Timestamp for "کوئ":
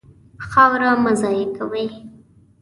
1.55-1.87